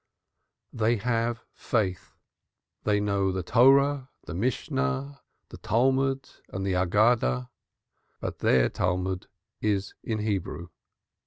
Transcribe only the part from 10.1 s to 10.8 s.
Hebrew.